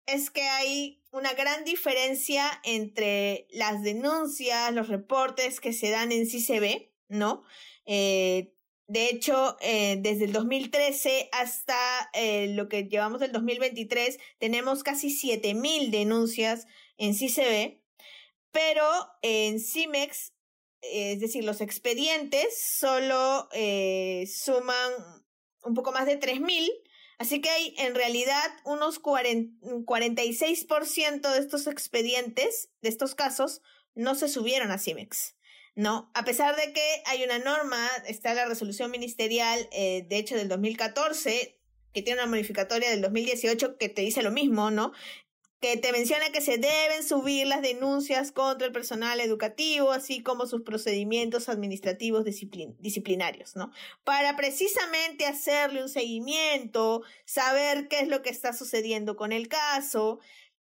es 0.05 0.29
que 0.29 0.41
hay 0.41 1.01
una 1.11 1.33
gran 1.33 1.63
diferencia 1.63 2.45
entre 2.63 3.47
las 3.51 3.83
denuncias, 3.83 4.73
los 4.73 4.87
reportes 4.87 5.59
que 5.59 5.73
se 5.73 5.89
dan 5.89 6.11
en 6.11 6.25
CICB, 6.27 6.91
¿no? 7.07 7.43
Eh, 7.85 8.53
de 8.87 9.09
hecho, 9.09 9.57
eh, 9.61 9.97
desde 9.99 10.25
el 10.25 10.33
2013 10.33 11.29
hasta 11.31 11.75
eh, 12.13 12.47
lo 12.49 12.69
que 12.69 12.83
llevamos 12.83 13.19
del 13.19 13.31
2023, 13.31 14.19
tenemos 14.39 14.83
casi 14.83 15.09
7.000 15.09 15.89
denuncias 15.89 16.67
en 16.97 17.13
CICB, 17.13 17.81
pero 18.51 18.85
en 19.21 19.59
CIMEX, 19.59 20.33
es 20.81 21.19
decir, 21.19 21.43
los 21.43 21.61
expedientes 21.61 22.77
solo 22.77 23.49
suman 24.27 24.91
un 25.63 25.73
poco 25.73 25.91
más 25.91 26.05
de 26.05 26.19
3.000 26.19 26.69
Así 27.23 27.41
que 27.41 27.49
hay 27.49 27.73
en 27.77 27.95
realidad 27.95 28.51
unos 28.65 29.01
46% 29.01 31.31
de 31.31 31.39
estos 31.39 31.67
expedientes, 31.67 32.69
de 32.81 32.89
estos 32.89 33.15
casos, 33.15 33.61
no 33.95 34.15
se 34.15 34.27
subieron 34.27 34.71
a 34.71 34.77
CIMEX. 34.77 35.37
¿No? 35.75 36.11
A 36.13 36.23
pesar 36.23 36.55
de 36.55 36.73
que 36.73 37.03
hay 37.05 37.23
una 37.23 37.39
norma, 37.39 37.87
está 38.07 38.33
la 38.33 38.45
resolución 38.45 38.91
ministerial, 38.91 39.67
eh, 39.71 40.05
de 40.07 40.17
hecho 40.17 40.35
del 40.35 40.47
2014, 40.47 41.57
que 41.93 42.01
tiene 42.01 42.21
una 42.21 42.29
modificatoria 42.29 42.89
del 42.89 43.01
2018 43.01 43.77
que 43.77 43.89
te 43.89 44.01
dice 44.01 44.23
lo 44.23 44.31
mismo, 44.31 44.71
¿no? 44.71 44.93
que 45.63 45.77
te 45.77 45.93
menciona 45.93 46.29
que 46.33 46.41
se 46.41 46.57
deben 46.57 47.05
subir 47.07 47.47
las 47.47 47.61
denuncias 47.61 48.33
contra 48.33 48.67
el 48.67 48.73
personal 48.73 49.21
educativo, 49.21 49.93
así 49.93 50.21
como 50.21 50.45
sus 50.45 50.63
procedimientos 50.63 51.47
administrativos 51.47 52.25
disciplinarios, 52.25 53.55
¿no? 53.55 53.71
Para 54.03 54.35
precisamente 54.35 55.25
hacerle 55.25 55.81
un 55.81 55.87
seguimiento, 55.87 57.03
saber 57.23 57.87
qué 57.87 58.01
es 58.01 58.09
lo 58.09 58.21
que 58.21 58.29
está 58.29 58.51
sucediendo 58.51 59.15
con 59.15 59.31
el 59.31 59.47
caso. 59.47 60.19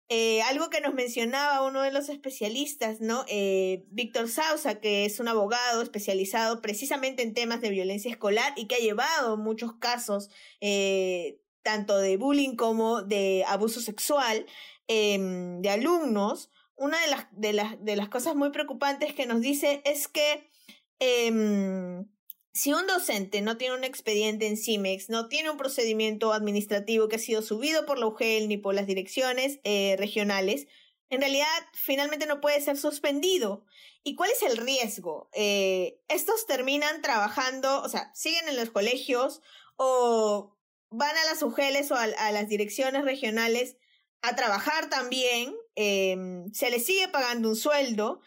Eh, 0.09 0.41
algo 0.41 0.69
que 0.69 0.81
nos 0.81 0.93
mencionaba 0.93 1.65
uno 1.65 1.83
de 1.83 1.91
los 1.91 2.09
especialistas, 2.09 2.99
¿no? 2.99 3.25
Eh, 3.27 3.85
Víctor 3.89 4.27
Sausa, 4.27 4.79
que 4.79 5.05
es 5.05 5.19
un 5.19 5.27
abogado 5.27 5.81
especializado 5.81 6.61
precisamente 6.61 7.21
en 7.21 7.33
temas 7.33 7.61
de 7.61 7.69
violencia 7.69 8.09
escolar 8.09 8.53
y 8.55 8.65
que 8.65 8.75
ha 8.75 8.79
llevado 8.79 9.37
muchos 9.37 9.73
casos 9.73 10.29
eh, 10.61 11.39
tanto 11.61 11.97
de 11.97 12.17
bullying 12.17 12.55
como 12.55 13.03
de 13.03 13.43
abuso 13.47 13.81
sexual, 13.81 14.45
Em, 14.91 15.61
de 15.61 15.69
alumnos, 15.69 16.49
una 16.75 16.99
de 16.99 17.07
las, 17.11 17.27
de, 17.31 17.53
las, 17.53 17.85
de 17.85 17.95
las 17.95 18.09
cosas 18.09 18.35
muy 18.35 18.49
preocupantes 18.49 19.13
que 19.13 19.27
nos 19.27 19.39
dice 19.39 19.83
es 19.85 20.07
que 20.07 20.49
em, 20.97 22.07
si 22.51 22.73
un 22.73 22.87
docente 22.87 23.41
no 23.41 23.57
tiene 23.57 23.75
un 23.75 23.83
expediente 23.83 24.47
en 24.47 24.57
CIMEX, 24.57 25.09
no 25.09 25.27
tiene 25.27 25.49
un 25.49 25.57
procedimiento 25.57 26.33
administrativo 26.33 27.07
que 27.07 27.17
ha 27.17 27.19
sido 27.19 27.41
subido 27.41 27.85
por 27.85 27.99
la 27.99 28.07
UGEL 28.07 28.47
ni 28.47 28.57
por 28.57 28.73
las 28.73 28.87
direcciones 28.87 29.59
eh, 29.63 29.95
regionales, 29.97 30.67
en 31.09 31.21
realidad 31.21 31.47
finalmente 31.73 32.25
no 32.27 32.39
puede 32.39 32.61
ser 32.61 32.77
suspendido. 32.77 33.65
¿Y 34.03 34.15
cuál 34.15 34.29
es 34.31 34.43
el 34.43 34.57
riesgo? 34.57 35.29
Eh, 35.33 35.99
estos 36.07 36.45
terminan 36.45 37.01
trabajando, 37.01 37.81
o 37.81 37.89
sea, 37.89 38.11
siguen 38.13 38.47
en 38.47 38.55
los 38.55 38.69
colegios 38.69 39.41
o 39.75 40.55
van 40.89 41.15
a 41.17 41.25
las 41.25 41.41
UGELes 41.41 41.91
o 41.91 41.95
a 41.95 42.31
las 42.31 42.47
direcciones 42.47 43.03
regionales 43.03 43.77
a 44.21 44.35
trabajar 44.35 44.89
también, 44.89 45.55
em, 45.75 46.51
se 46.53 46.69
le 46.69 46.79
sigue 46.79 47.07
pagando 47.07 47.49
un 47.49 47.55
sueldo 47.55 48.21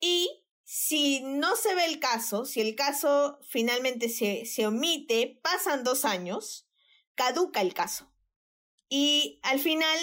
y 0.00 0.44
si 0.68 1.20
no 1.20 1.54
se 1.54 1.76
ve 1.76 1.84
el 1.84 2.00
caso, 2.00 2.44
si 2.44 2.60
el 2.60 2.74
caso 2.74 3.38
finalmente 3.48 4.08
se, 4.08 4.44
se 4.46 4.66
omite, 4.66 5.38
pasan 5.40 5.84
dos 5.84 6.04
años, 6.04 6.66
caduca 7.14 7.60
el 7.60 7.72
caso. 7.72 8.12
Y 8.88 9.38
al 9.44 9.60
final 9.60 9.96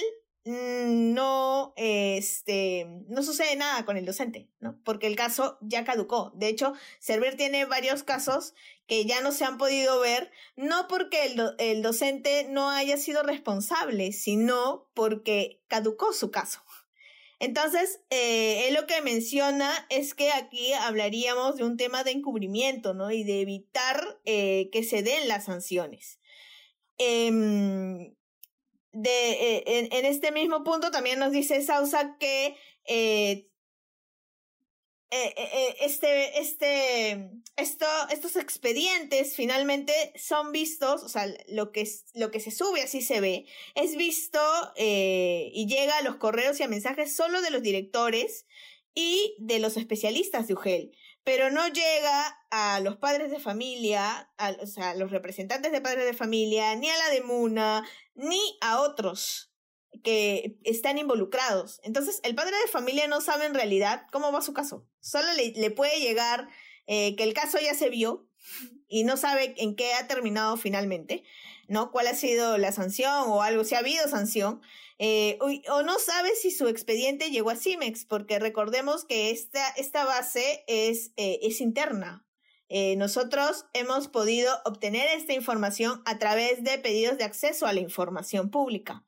mm, 0.45 1.13
no, 1.13 1.73
este, 1.75 2.87
no 3.09 3.23
sucede 3.23 3.57
nada 3.57 3.83
con 3.83 3.97
el 3.97 4.05
docente, 4.05 4.49
¿no? 4.61 4.79
Porque 4.85 5.07
el 5.07 5.17
caso 5.17 5.57
ya 5.59 5.83
caducó. 5.83 6.31
De 6.33 6.47
hecho, 6.47 6.73
Servir 6.99 7.35
tiene 7.35 7.65
varios 7.65 8.03
casos 8.03 8.53
que 8.87 9.03
ya 9.03 9.19
no 9.19 9.33
se 9.33 9.43
han 9.43 9.57
podido 9.57 9.99
ver, 9.99 10.31
no 10.55 10.87
porque 10.87 11.35
el, 11.57 11.81
docente 11.81 12.47
no 12.49 12.69
haya 12.69 12.95
sido 12.95 13.21
responsable, 13.23 14.13
sino 14.13 14.89
porque 14.93 15.61
caducó 15.67 16.13
su 16.13 16.31
caso. 16.31 16.62
Entonces, 17.39 18.01
eh, 18.09 18.67
él 18.67 18.75
lo 18.75 18.87
que 18.87 19.01
menciona 19.01 19.71
es 19.89 20.13
que 20.13 20.31
aquí 20.31 20.73
hablaríamos 20.73 21.57
de 21.57 21.63
un 21.63 21.77
tema 21.77 22.03
de 22.03 22.11
encubrimiento, 22.11 22.93
¿no? 22.93 23.11
Y 23.11 23.23
de 23.23 23.41
evitar 23.41 24.19
eh, 24.25 24.69
que 24.71 24.83
se 24.83 25.03
den 25.03 25.27
las 25.27 25.45
sanciones. 25.45 26.19
Em, 26.97 28.15
de, 28.91 29.31
eh, 29.31 29.89
en, 29.91 30.05
este 30.05 30.31
mismo 30.31 30.63
punto 30.63 30.91
también 30.91 31.19
nos 31.19 31.31
dice 31.31 31.61
Sausa 31.61 32.17
que 32.19 32.55
eh, 35.15 35.31
eh, 35.37 35.49
eh, 35.53 35.75
este, 35.81 36.41
este, 36.41 37.29
esto, 37.55 37.85
estos 38.09 38.35
expedientes 38.35 39.35
finalmente 39.35 39.93
son 40.15 40.51
vistos, 40.51 41.03
o 41.03 41.07
sea, 41.07 41.27
lo 41.49 41.71
que, 41.71 41.87
lo 42.15 42.31
que 42.31 42.39
se 42.39 42.49
sube 42.49 42.81
así 42.81 43.03
se 43.03 43.21
ve, 43.21 43.45
es 43.75 43.95
visto 43.95 44.39
y 44.75 45.67
llega 45.67 45.99
a 45.99 46.01
los 46.01 46.15
correos 46.15 46.59
y 46.59 46.63
a 46.63 46.67
mensajes 46.67 47.15
solo 47.15 47.43
de 47.43 47.51
los 47.51 47.61
directores 47.61 48.47
y 48.95 49.35
de 49.37 49.59
los 49.59 49.77
especialistas 49.77 50.47
de 50.47 50.55
UGEL, 50.55 50.97
pero 51.23 51.51
no 51.51 51.67
llega 51.67 52.35
a 52.49 52.79
los 52.79 52.97
padres 52.97 53.29
de 53.29 53.39
familia, 53.39 54.31
o 54.61 54.65
sea, 54.65 54.91
a 54.91 54.95
los 54.95 55.11
representantes 55.11 55.71
de 55.71 55.81
padres 55.81 56.05
de 56.05 56.15
familia, 56.15 56.75
ni 56.75 56.89
a 56.89 56.97
la 56.97 57.09
de 57.09 57.21
Muna, 57.21 57.87
ni 58.15 58.57
a 58.61 58.81
otros 58.81 59.52
que 60.03 60.57
están 60.63 60.97
involucrados. 60.97 61.79
Entonces, 61.83 62.19
el 62.23 62.35
padre 62.35 62.55
de 62.63 62.71
familia 62.71 63.07
no 63.07 63.21
sabe 63.21 63.45
en 63.45 63.53
realidad 63.53 64.05
cómo 64.11 64.31
va 64.31 64.41
su 64.41 64.53
caso. 64.53 64.85
Solo 64.99 65.27
le, 65.33 65.71
puede 65.71 65.99
llegar 65.99 66.49
eh, 66.85 67.15
que 67.15 67.23
el 67.23 67.33
caso 67.33 67.57
ya 67.59 67.73
se 67.73 67.89
vio 67.89 68.27
y 68.87 69.05
no 69.05 69.17
sabe 69.17 69.55
en 69.57 69.75
qué 69.75 69.93
ha 69.93 70.07
terminado 70.07 70.57
finalmente, 70.57 71.23
¿no? 71.67 71.91
¿Cuál 71.91 72.07
ha 72.07 72.15
sido 72.15 72.57
la 72.57 72.73
sanción 72.73 73.29
o 73.29 73.41
algo, 73.41 73.63
si 73.63 73.75
ha 73.75 73.79
habido 73.79 74.07
sanción? 74.07 74.61
Eh, 74.99 75.39
o, 75.41 75.81
no 75.81 75.97
sabe 75.99 76.35
si 76.35 76.51
su 76.51 76.67
expediente 76.67 77.31
llegó 77.31 77.49
a 77.49 77.55
CIMEX, 77.55 78.05
porque 78.05 78.39
recordemos 78.39 79.05
que 79.05 79.31
esta, 79.31 79.67
esta 79.69 80.05
base 80.05 80.63
es, 80.67 81.11
eh, 81.15 81.39
es 81.41 81.61
interna. 81.61 82.25
nosotros 82.97 83.65
hemos 83.73 84.07
podido 84.07 84.51
obtener 84.65 85.07
esta 85.15 85.33
información 85.33 86.01
a 86.05 86.19
través 86.19 86.63
de 86.63 86.77
pedidos 86.79 87.17
de 87.17 87.23
acceso 87.23 87.65
a 87.65 87.73
la 87.73 87.79
información 87.79 88.49
pública. 88.49 89.05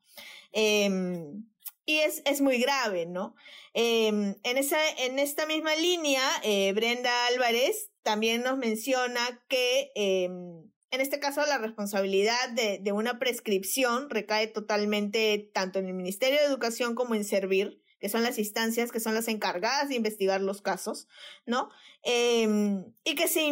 Em, 0.52 1.44
y 1.84 1.98
es, 1.98 2.22
es, 2.24 2.40
muy 2.40 2.58
grave, 2.58 3.06
¿no? 3.06 3.34
Em, 3.74 4.34
en, 4.42 4.58
esa, 4.58 4.78
en 4.98 5.18
esta 5.18 5.46
misma 5.46 5.74
línea, 5.76 6.22
eh, 6.42 6.72
Brenda 6.72 7.26
Álvarez 7.26 7.90
también 8.02 8.42
nos 8.42 8.58
menciona 8.58 9.44
que 9.48 9.92
em, 9.94 10.70
en 10.90 11.00
este 11.00 11.20
caso 11.20 11.44
la 11.46 11.58
responsabilidad 11.58 12.50
de, 12.50 12.78
de, 12.80 12.92
una 12.92 13.18
prescripción 13.18 14.10
recae 14.10 14.46
totalmente 14.48 15.50
tanto 15.52 15.78
en 15.78 15.86
el 15.86 15.94
Ministerio 15.94 16.40
de 16.40 16.46
Educación 16.46 16.94
como 16.94 17.14
en 17.14 17.24
Servir, 17.24 17.82
que 18.00 18.08
son 18.08 18.22
las 18.22 18.38
instancias 18.38 18.92
que 18.92 19.00
son 19.00 19.14
las 19.14 19.28
encargadas 19.28 19.88
de 19.88 19.96
investigar 19.96 20.40
los 20.40 20.62
casos, 20.62 21.08
¿no? 21.44 21.70
y 22.04 23.14
que 23.16 23.26
se 23.26 23.42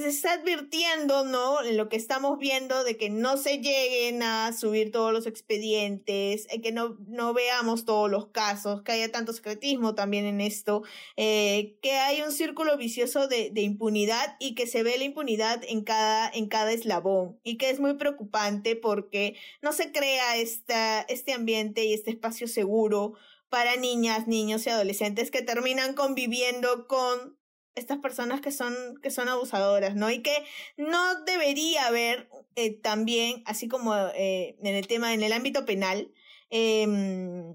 se 0.00 0.08
está 0.08 0.32
advirtiendo, 0.32 1.24
¿no? 1.24 1.60
Lo 1.62 1.88
que 1.90 1.96
estamos 1.96 2.38
viendo 2.38 2.82
de 2.82 2.96
que 2.96 3.10
no 3.10 3.36
se 3.36 3.58
lleguen 3.58 4.22
a 4.22 4.52
subir 4.54 4.90
todos 4.90 5.12
los 5.12 5.26
expedientes, 5.26 6.46
eh, 6.50 6.62
que 6.62 6.72
no, 6.72 6.96
no 7.06 7.34
veamos 7.34 7.84
todos 7.84 8.10
los 8.10 8.28
casos, 8.28 8.82
que 8.82 8.92
haya 8.92 9.12
tanto 9.12 9.34
secretismo 9.34 9.94
también 9.94 10.24
en 10.24 10.40
esto, 10.40 10.82
eh, 11.16 11.76
que 11.82 11.92
hay 11.92 12.22
un 12.22 12.32
círculo 12.32 12.78
vicioso 12.78 13.28
de, 13.28 13.50
de, 13.50 13.60
impunidad 13.60 14.36
y 14.40 14.54
que 14.54 14.66
se 14.66 14.82
ve 14.82 14.96
la 14.96 15.04
impunidad 15.04 15.62
en 15.68 15.82
cada, 15.84 16.30
en 16.30 16.48
cada 16.48 16.72
eslabón 16.72 17.38
y 17.42 17.58
que 17.58 17.68
es 17.68 17.78
muy 17.78 17.94
preocupante 17.94 18.76
porque 18.76 19.36
no 19.60 19.72
se 19.72 19.92
crea 19.92 20.36
esta, 20.36 21.02
este 21.02 21.34
ambiente 21.34 21.84
y 21.84 21.92
este 21.92 22.10
espacio 22.10 22.48
seguro 22.48 23.14
para 23.50 23.76
niñas, 23.76 24.26
niños 24.26 24.66
y 24.66 24.70
adolescentes 24.70 25.30
que 25.30 25.42
terminan 25.42 25.92
conviviendo 25.92 26.86
con 26.86 27.36
estas 27.74 27.98
personas 27.98 28.40
que 28.40 28.50
son, 28.50 28.74
que 29.02 29.10
son 29.10 29.28
abusadoras, 29.28 29.94
¿no? 29.94 30.10
Y 30.10 30.22
que 30.22 30.36
no 30.76 31.24
debería 31.24 31.86
haber 31.86 32.28
eh, 32.54 32.78
también, 32.80 33.42
así 33.46 33.68
como 33.68 33.94
eh, 34.14 34.56
en 34.62 34.74
el 34.74 34.86
tema, 34.86 35.14
en 35.14 35.22
el 35.22 35.32
ámbito 35.32 35.64
penal, 35.64 36.12
em, 36.50 37.54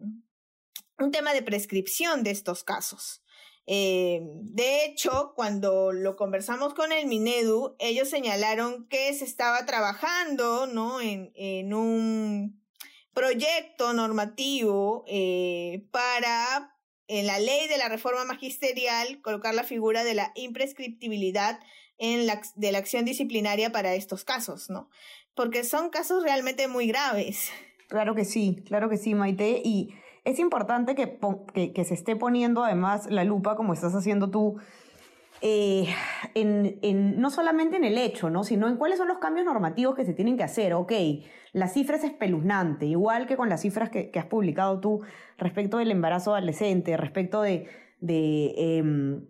un 1.00 1.12
tema 1.12 1.34
de 1.34 1.44
prescripción 1.44 2.24
de 2.24 2.32
estos 2.32 2.64
casos. 2.64 3.24
Eh, 3.68 4.22
de 4.24 4.86
hecho, 4.86 5.34
cuando 5.36 5.92
lo 5.92 6.16
conversamos 6.16 6.74
con 6.74 6.92
el 6.92 7.06
Minedu, 7.06 7.76
ellos 7.80 8.10
señalaron 8.10 8.88
que 8.88 9.14
se 9.14 9.26
estaba 9.26 9.66
trabajando 9.66 10.68
¿no? 10.68 11.02
en, 11.02 11.32
en 11.36 11.74
un 11.74 12.64
proyecto 13.14 13.94
normativo 13.94 15.04
para, 15.92 16.76
en 17.08 17.28
la 17.28 17.40
ley 17.40 17.68
de 17.68 17.78
la 17.78 17.90
reforma 17.90 18.26
magisterial, 18.26 19.22
colocar 19.22 19.54
la 19.54 19.64
figura 19.64 20.04
de 20.04 20.14
la 20.14 20.32
imprescriptibilidad 20.36 21.60
en 21.98 22.28
la, 22.28 22.42
de 22.56 22.72
la 22.72 22.78
acción 22.78 23.06
disciplinaria 23.06 23.72
para 23.72 23.94
estos 23.96 24.24
casos, 24.24 24.70
¿no? 24.70 24.90
Porque 25.36 25.64
son 25.64 25.90
casos 25.90 26.24
realmente 26.24 26.68
muy 26.68 26.88
graves. 26.88 27.50
Claro 27.88 28.16
que 28.16 28.26
sí, 28.26 28.64
claro 28.66 28.90
que 28.90 28.98
sí, 28.98 29.16
Maite. 29.16 29.62
Y 29.64 29.94
es 30.26 30.40
importante 30.40 30.96
que, 30.96 31.18
que, 31.74 31.86
se 31.86 31.94
esté 31.94 32.16
poniendo 32.16 32.64
además 32.64 33.08
la 33.10 33.24
lupa, 33.24 33.56
como 33.56 33.74
estás 33.74 33.96
haciendo 33.96 34.30
tú, 34.30 34.58
eh, 35.41 35.94
no 36.94 37.29
solamente 37.29 37.77
en 37.77 37.84
el 37.84 37.98
hecho, 37.98 38.29
¿no? 38.29 38.44
sino 38.44 38.67
en 38.67 38.77
cuáles 38.77 38.98
son 38.98 39.08
los 39.08 39.20
cambios 39.20 39.46
normativos 39.46 39.96
que 39.96 40.06
se 40.06 40.13
tienen 40.13 40.38
que 40.38 40.44
hacer. 40.44 40.74
Ok, 40.74 40.91
la 41.53 41.67
cifra 41.67 41.98
es 41.98 42.03
espeluznante, 42.03 42.86
igual 42.86 43.27
que 43.27 43.38
con 43.38 43.50
las 43.50 43.62
cifras 43.62 43.89
que, 43.89 44.12
has 44.15 44.25
publicado 44.25 44.79
tú 44.79 45.01
respecto 45.38 45.77
del 45.77 45.91
embarazo 45.91 46.34
adolescente, 46.34 46.98
respecto 46.98 47.41
de, 47.41 47.67
em, 48.08 49.25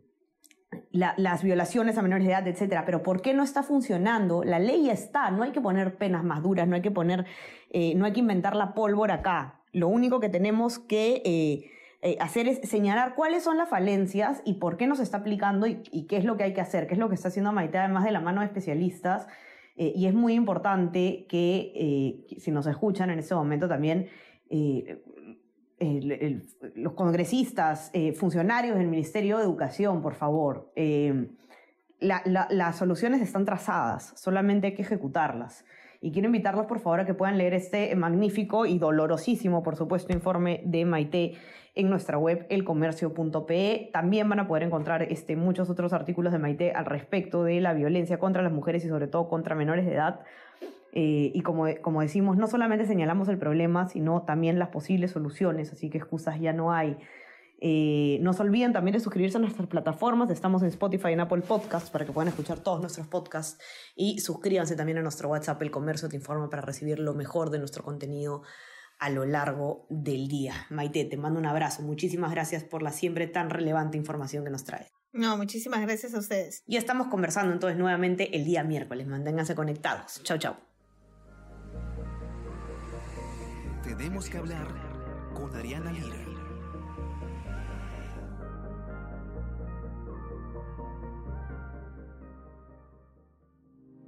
las 0.91 1.43
violaciones 1.43 1.97
a 1.97 2.01
menores 2.01 2.25
de 2.25 2.31
edad, 2.31 2.47
etcétera. 2.47 2.85
Pero 2.85 3.03
¿por 3.03 3.21
qué 3.21 3.33
no 3.33 3.43
está 3.43 3.63
funcionando? 3.63 4.43
La 4.43 4.59
ley 4.59 4.89
está, 4.89 5.31
no 5.31 5.43
hay 5.43 5.51
que 5.51 5.61
poner 5.61 5.97
penas 5.97 6.23
más 6.23 6.41
duras, 6.41 6.67
no 6.67 6.75
hay 6.75 6.81
que 6.81 6.91
poner, 6.91 7.25
eh, 7.69 7.95
no 7.95 8.05
hay 8.05 8.13
que 8.13 8.21
inventar 8.21 8.55
la 8.55 8.73
pólvora 8.73 9.15
acá. 9.15 9.61
Lo 9.73 9.87
único 9.89 10.19
que 10.19 10.29
tenemos 10.29 10.79
que 10.79 11.71
eh, 12.01 12.11
eh, 12.11 12.17
hacer 12.19 12.47
es 12.47 12.59
señalar 12.69 13.15
cuáles 13.15 13.43
son 13.43 13.57
las 13.57 13.69
falencias 13.69 14.41
y 14.45 14.55
por 14.55 14.77
qué 14.77 14.87
nos 14.87 14.99
está 14.99 15.17
aplicando 15.17 15.67
y, 15.67 16.05
qué 16.07 16.17
es 16.17 16.25
lo 16.25 16.37
que 16.37 16.43
hay 16.43 16.53
que 16.53 16.61
hacer, 16.61 16.87
qué 16.87 16.93
es 16.93 16.99
lo 16.99 17.09
que 17.09 17.15
está 17.15 17.29
haciendo 17.29 17.51
Maite, 17.51 17.77
además 17.77 18.03
de 18.03 18.11
la 18.11 18.21
mano 18.21 18.41
de 18.41 18.47
especialistas. 18.47 19.27
Eh, 19.75 19.93
y 19.95 20.07
es 20.07 20.13
muy 20.13 20.33
importante 20.33 21.25
que, 21.29 22.25
si 22.39 22.51
nos 22.51 22.65
escuchan 22.67 23.09
en 23.09 23.19
este 23.19 23.35
momento 23.35 23.67
también, 23.67 24.07
los 26.75 26.93
congresistas, 26.93 27.91
funcionarios 28.15 28.77
del 28.77 28.87
Ministerio 28.87 29.37
de 29.37 29.43
Educación, 29.43 30.01
por 30.01 30.15
favor, 30.15 30.71
las 31.99 32.75
soluciones 32.75 33.21
están 33.21 33.45
trazadas, 33.45 34.13
solamente 34.15 34.67
hay 34.67 34.73
que 34.73 34.81
ejecutarlas. 34.81 35.63
Y 35.99 36.11
quiero 36.11 36.27
invitarlos, 36.27 36.65
por 36.67 36.79
favor, 36.79 36.99
a 36.99 37.05
que 37.05 37.13
puedan 37.13 37.37
leer 37.37 37.53
este 37.53 37.95
magnífico 37.95 38.65
y 38.65 38.77
dolorosísimo, 38.77 39.63
por 39.63 39.75
supuesto, 39.75 40.13
informe 40.13 40.61
de 40.63 40.85
Maite 40.85 41.33
en 41.73 41.89
nuestra 41.89 42.17
web 42.17 42.45
elcomercio.pe. 42.49 43.89
También 43.93 44.29
van 44.29 44.39
a 44.39 44.47
poder 44.47 44.63
encontrar 44.63 45.03
este, 45.03 45.35
muchos 45.35 45.69
otros 45.69 45.93
artículos 45.93 46.33
de 46.33 46.39
Maite 46.39 46.71
al 46.71 46.85
respecto 46.85 47.43
de 47.43 47.61
la 47.61 47.73
violencia 47.73 48.19
contra 48.19 48.41
las 48.41 48.51
mujeres 48.51 48.85
y 48.85 48.89
sobre 48.89 49.07
todo 49.07 49.27
contra 49.27 49.55
menores 49.55 49.85
de 49.85 49.93
edad. 49.93 50.21
Eh, 50.93 51.31
y 51.33 51.41
como, 51.41 51.65
como 51.81 52.01
decimos, 52.01 52.37
no 52.37 52.47
solamente 52.47 52.85
señalamos 52.85 53.29
el 53.29 53.37
problema, 53.37 53.87
sino 53.87 54.23
también 54.23 54.57
las 54.57 54.69
posibles 54.69 55.11
soluciones, 55.11 55.71
así 55.71 55.89
que 55.89 55.97
excusas 55.97 56.39
ya 56.39 56.53
no 56.53 56.73
hay. 56.73 56.97
Eh, 57.59 58.19
no 58.21 58.33
se 58.33 58.43
olviden 58.43 58.71
también 58.71 58.93
de 58.93 58.99
suscribirse 58.99 59.37
a 59.37 59.41
nuestras 59.41 59.67
plataformas. 59.67 60.29
Estamos 60.29 60.61
en 60.61 60.69
Spotify 60.69 61.09
y 61.09 61.13
en 61.13 61.21
Apple 61.21 61.41
Podcasts 61.41 61.89
para 61.89 62.05
que 62.05 62.11
puedan 62.11 62.27
escuchar 62.27 62.59
todos 62.59 62.79
nuestros 62.79 63.07
podcasts. 63.07 63.59
Y 63.95 64.19
suscríbanse 64.19 64.75
también 64.75 64.97
a 64.99 65.01
nuestro 65.01 65.29
WhatsApp, 65.29 65.61
El 65.61 65.71
Comercio 65.71 66.09
Te 66.09 66.15
Informa, 66.15 66.49
para 66.49 66.61
recibir 66.61 66.99
lo 66.99 67.13
mejor 67.13 67.49
de 67.49 67.59
nuestro 67.59 67.83
contenido 67.83 68.43
a 68.99 69.09
lo 69.09 69.25
largo 69.25 69.85
del 69.89 70.27
día. 70.27 70.67
Maite, 70.69 71.05
te 71.05 71.17
mando 71.17 71.39
un 71.39 71.45
abrazo. 71.45 71.83
Muchísimas 71.83 72.31
gracias 72.31 72.63
por 72.63 72.81
la 72.81 72.91
siempre 72.91 73.27
tan 73.27 73.49
relevante 73.49 73.97
información 73.97 74.43
que 74.43 74.49
nos 74.49 74.63
traes. 74.63 74.91
No, 75.13 75.37
muchísimas 75.37 75.81
gracias 75.81 76.13
a 76.13 76.19
ustedes. 76.19 76.63
Y 76.67 76.77
estamos 76.77 77.07
conversando 77.07 77.53
entonces 77.53 77.77
nuevamente 77.77 78.35
el 78.35 78.45
día 78.45 78.63
miércoles. 78.63 79.07
Manténganse 79.07 79.55
conectados. 79.55 80.21
Chau, 80.23 80.37
chau. 80.37 80.55
Tenemos 83.83 84.29
que 84.29 84.37
hablar 84.37 84.67
con 85.33 85.55
Ariana 85.55 85.91
Lira. 85.91 86.26